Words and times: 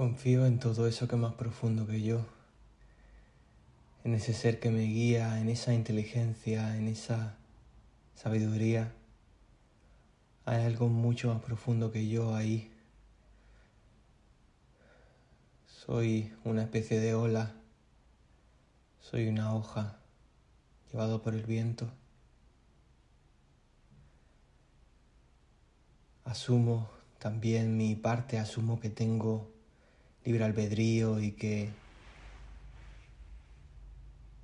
Confío 0.00 0.46
en 0.46 0.58
todo 0.58 0.86
eso 0.88 1.06
que 1.06 1.16
es 1.16 1.20
más 1.20 1.34
profundo 1.34 1.86
que 1.86 2.00
yo, 2.00 2.24
en 4.02 4.14
ese 4.14 4.32
ser 4.32 4.58
que 4.58 4.70
me 4.70 4.84
guía, 4.84 5.38
en 5.42 5.50
esa 5.50 5.74
inteligencia, 5.74 6.74
en 6.78 6.88
esa 6.88 7.36
sabiduría. 8.14 8.94
Hay 10.46 10.64
algo 10.64 10.88
mucho 10.88 11.28
más 11.28 11.42
profundo 11.42 11.92
que 11.92 12.08
yo 12.08 12.34
ahí. 12.34 12.72
Soy 15.66 16.32
una 16.44 16.62
especie 16.62 16.98
de 16.98 17.14
ola, 17.14 17.52
soy 19.02 19.28
una 19.28 19.54
hoja 19.54 19.98
llevado 20.90 21.20
por 21.20 21.34
el 21.34 21.44
viento. 21.44 21.90
Asumo 26.24 26.88
también 27.18 27.76
mi 27.76 27.96
parte, 27.96 28.38
asumo 28.38 28.80
que 28.80 28.88
tengo 28.88 29.59
libre 30.24 30.44
albedrío 30.44 31.20
y 31.20 31.32
que 31.32 31.70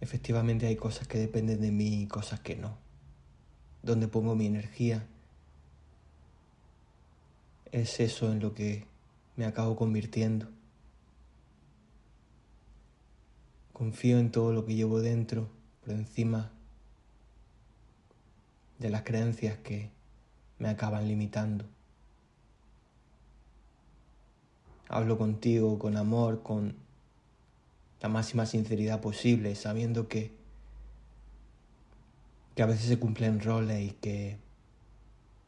efectivamente 0.00 0.66
hay 0.66 0.76
cosas 0.76 1.08
que 1.08 1.18
dependen 1.18 1.60
de 1.60 1.70
mí 1.70 2.02
y 2.02 2.06
cosas 2.06 2.40
que 2.40 2.56
no. 2.56 2.76
Donde 3.82 4.08
pongo 4.08 4.34
mi 4.34 4.46
energía 4.46 5.06
es 7.72 8.00
eso 8.00 8.30
en 8.30 8.40
lo 8.40 8.54
que 8.54 8.86
me 9.36 9.46
acabo 9.46 9.76
convirtiendo. 9.76 10.48
Confío 13.72 14.18
en 14.18 14.30
todo 14.30 14.52
lo 14.52 14.64
que 14.64 14.74
llevo 14.74 15.00
dentro, 15.00 15.48
por 15.84 15.94
encima 15.94 16.52
de 18.78 18.90
las 18.90 19.02
creencias 19.02 19.58
que 19.58 19.90
me 20.58 20.68
acaban 20.68 21.08
limitando. 21.08 21.64
Hablo 24.88 25.16
contigo 25.18 25.78
con 25.78 25.96
amor, 25.96 26.42
con 26.42 26.76
la 28.00 28.08
máxima 28.08 28.46
sinceridad 28.46 29.00
posible, 29.00 29.54
sabiendo 29.54 30.08
que, 30.08 30.32
que 32.54 32.62
a 32.62 32.66
veces 32.66 32.86
se 32.86 32.98
cumplen 32.98 33.40
roles 33.40 33.80
y 33.80 33.90
que 33.92 34.38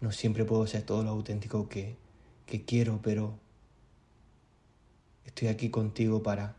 no 0.00 0.12
siempre 0.12 0.44
puedo 0.44 0.66
ser 0.66 0.82
todo 0.82 1.02
lo 1.02 1.10
auténtico 1.10 1.68
que, 1.68 1.96
que 2.46 2.64
quiero, 2.64 3.00
pero 3.02 3.38
estoy 5.24 5.48
aquí 5.48 5.70
contigo 5.70 6.22
para 6.22 6.56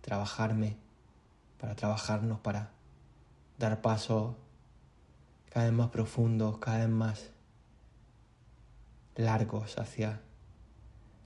trabajarme, 0.00 0.76
para 1.58 1.74
trabajarnos, 1.74 2.38
para 2.40 2.70
dar 3.58 3.82
pasos 3.82 4.36
cada 5.50 5.66
vez 5.66 5.74
más 5.74 5.90
profundos, 5.90 6.58
cada 6.58 6.78
vez 6.78 6.88
más 6.88 7.30
largos 9.16 9.78
hacia 9.78 10.20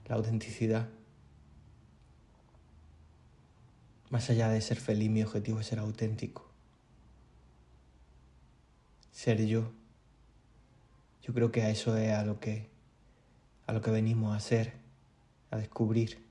la 0.08 0.16
autenticidad. 0.16 0.88
Más 4.10 4.30
allá 4.30 4.48
de 4.48 4.60
ser 4.60 4.78
feliz, 4.78 5.10
mi 5.10 5.22
objetivo 5.22 5.60
es 5.60 5.66
ser 5.66 5.78
auténtico. 5.78 6.48
Ser 9.10 9.44
yo. 9.46 9.72
Yo 11.22 11.34
creo 11.34 11.50
que 11.50 11.62
a 11.62 11.70
eso 11.70 11.96
es 11.96 12.12
a 12.12 12.24
lo 12.24 12.38
que 12.38 12.70
a 13.66 13.72
lo 13.72 13.82
que 13.82 13.90
venimos 13.90 14.36
a 14.36 14.38
ser, 14.38 14.74
a 15.50 15.56
descubrir 15.56 16.24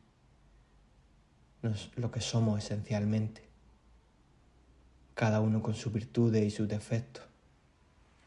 lo 1.97 2.09
que 2.09 2.21
somos 2.21 2.63
esencialmente. 2.63 3.43
Cada 5.15 5.41
uno 5.41 5.61
con 5.61 5.73
sus 5.73 5.91
virtudes 5.91 6.45
y 6.45 6.49
sus 6.49 6.69
defectos, 6.69 7.25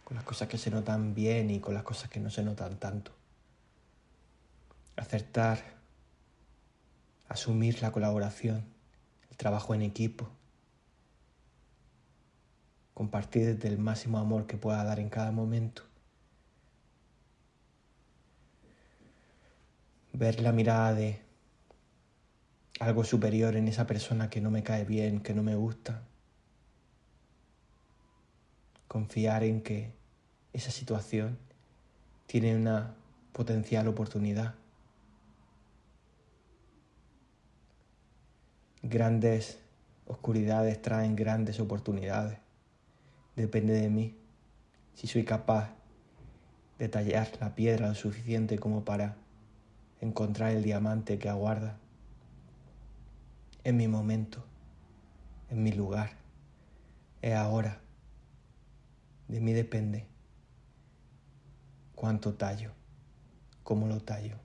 con 0.05 0.17
las 0.17 0.25
cosas 0.25 0.49
que 0.49 0.59
se 0.59 0.71
notan 0.71 1.15
bien 1.15 1.51
y 1.51 1.59
con 1.59 1.73
las 1.73 1.85
cosas 1.85 2.11
que 2.11 2.21
no 2.21 2.29
se 2.29 2.43
notan 2.43 2.79
tanto 2.79 3.18
acertar, 4.99 5.59
asumir 7.29 7.83
la 7.83 7.93
colaboración, 7.93 8.65
el 9.31 9.37
trabajo 9.37 9.75
en 9.75 9.83
equipo, 9.83 10.29
compartir 12.95 13.55
desde 13.55 13.69
el 13.69 13.79
máximo 13.79 14.19
amor 14.19 14.47
que 14.47 14.57
pueda 14.57 14.83
dar 14.83 14.99
en 14.99 15.09
cada 15.09 15.31
momento, 15.31 15.83
ver 20.13 20.41
la 20.41 20.53
mirada 20.53 20.95
de 20.95 21.23
algo 22.81 23.05
superior 23.05 23.57
en 23.57 23.69
esa 23.69 23.87
persona 23.87 24.31
que 24.31 24.41
no 24.41 24.51
me 24.51 24.65
cae 24.65 24.85
bien, 24.85 25.21
que 25.21 25.35
no 25.35 25.43
me 25.43 25.55
gusta, 25.55 26.03
confiar 28.89 29.45
en 29.45 29.63
que 29.63 29.93
esa 30.53 30.73
situación 30.73 31.39
tiene 32.27 32.57
una 32.57 32.95
potencial 33.33 33.87
oportunidad 33.87 34.55
Grandes 38.89 39.59
oscuridades 40.07 40.81
traen 40.81 41.15
grandes 41.15 41.61
oportunidades. 41.61 42.39
Depende 43.37 43.75
de 43.75 43.91
mí 43.91 44.17
si 44.95 45.07
soy 45.07 45.25
capaz 45.25 45.75
de 46.79 46.89
tallar 46.89 47.29
la 47.39 47.55
piedra 47.55 47.89
lo 47.89 47.95
suficiente 47.95 48.59
como 48.59 48.87
para 48.87 49.17
encontrar 50.01 50.53
el 50.53 50.63
diamante 50.63 51.19
que 51.19 51.29
aguarda. 51.29 51.77
En 53.63 53.77
mi 53.77 53.89
momento, 53.89 54.43
en 55.51 55.63
mi 55.63 55.73
lugar, 55.73 56.13
es 57.21 57.35
ahora. 57.35 57.83
De 59.27 59.39
mí 59.41 59.53
depende 59.53 60.07
cuánto 61.95 62.33
tallo, 62.33 62.73
cómo 63.63 63.87
lo 63.87 64.01
tallo 64.01 64.37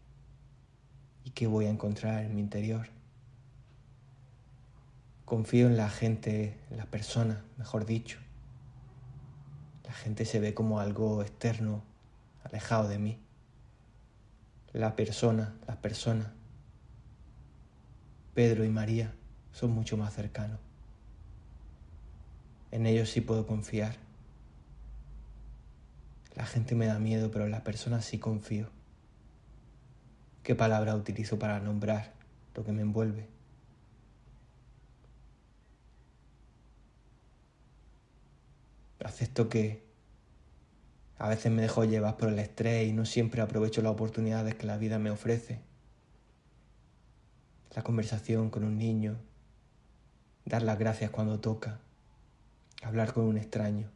y 1.24 1.30
qué 1.30 1.48
voy 1.48 1.68
a 1.68 1.70
encontrar 1.70 2.26
en 2.26 2.36
mi 2.36 2.42
interior. 2.42 2.90
Confío 5.34 5.66
en 5.66 5.78
la 5.78 5.90
gente, 5.90 6.60
en 6.70 6.78
las 6.78 6.86
personas, 6.86 7.40
mejor 7.58 7.88
dicho. 7.88 8.20
La 9.84 9.92
gente 9.92 10.26
se 10.26 10.40
ve 10.40 10.54
como 10.54 10.80
algo 10.80 11.24
externo, 11.24 11.82
alejado 12.44 12.88
de 12.88 13.00
mí. 13.00 13.18
La 14.74 14.96
persona, 14.96 15.56
las 15.66 15.78
personas, 15.78 16.28
Pedro 18.36 18.64
y 18.64 18.70
María 18.70 19.12
son 19.54 19.72
mucho 19.72 19.98
más 19.98 20.14
cercanos. 20.14 20.60
En 22.70 22.86
ellos 22.86 23.10
sí 23.10 23.20
puedo 23.20 23.48
confiar. 23.48 23.96
La 26.36 26.46
gente 26.46 26.76
me 26.76 26.86
da 26.86 27.00
miedo, 27.00 27.32
pero 27.32 27.46
en 27.46 27.52
las 27.52 27.62
personas 27.62 28.06
sí 28.06 28.20
confío. 28.20 28.70
¿Qué 30.44 30.54
palabra 30.54 30.96
utilizo 30.96 31.40
para 31.40 31.60
nombrar 31.60 32.14
lo 32.54 32.64
que 32.64 32.72
me 32.72 32.84
envuelve? 32.84 33.34
Acepto 39.04 39.50
que 39.50 39.84
a 41.18 41.30
veces 41.30 41.52
me 41.52 41.62
dejo 41.62 41.84
llevar 41.86 42.18
por 42.18 42.30
el 42.30 42.40
estrés 42.40 42.88
y 42.88 42.94
no 42.94 43.06
siempre 43.06 43.42
aprovecho 43.42 43.82
las 43.82 43.92
oportunidades 43.92 44.56
que 44.56 44.66
la 44.66 44.78
vida 44.78 45.00
me 45.00 45.12
ofrece. 45.12 45.62
La 47.76 47.84
conversación 47.84 48.50
con 48.50 48.64
un 48.64 48.78
niño, 48.78 49.18
dar 50.46 50.64
las 50.64 50.78
gracias 50.78 51.12
cuando 51.12 51.40
toca, 51.40 51.80
hablar 52.82 53.14
con 53.14 53.26
un 53.26 53.38
extraño. 53.38 53.90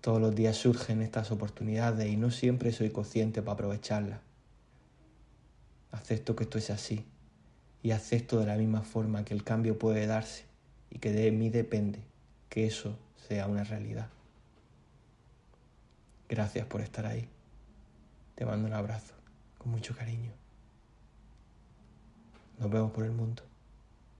Todos 0.00 0.20
los 0.20 0.34
días 0.34 0.56
surgen 0.56 1.02
estas 1.02 1.30
oportunidades 1.30 2.08
y 2.08 2.16
no 2.16 2.30
siempre 2.30 2.72
soy 2.72 2.90
consciente 2.90 3.42
para 3.42 3.54
aprovecharlas. 3.54 4.20
Acepto 5.90 6.36
que 6.36 6.44
esto 6.44 6.58
es 6.58 6.70
así 6.70 7.04
y 7.82 7.90
acepto 7.90 8.38
de 8.38 8.46
la 8.46 8.56
misma 8.56 8.82
forma 8.82 9.24
que 9.24 9.34
el 9.34 9.44
cambio 9.44 9.78
puede 9.78 10.06
darse 10.06 10.44
y 10.90 10.98
que 10.98 11.12
de 11.12 11.30
mí 11.30 11.50
depende 11.50 12.00
que 12.48 12.66
eso 12.66 12.98
sea 13.26 13.46
una 13.46 13.64
realidad. 13.64 14.08
Gracias 16.28 16.66
por 16.66 16.80
estar 16.80 17.06
ahí. 17.06 17.28
Te 18.34 18.44
mando 18.44 18.68
un 18.68 18.74
abrazo 18.74 19.14
con 19.58 19.72
mucho 19.72 19.96
cariño. 19.96 20.32
Nos 22.58 22.70
vemos 22.70 22.92
por 22.92 23.04
el 23.04 23.12
mundo. 23.12 23.42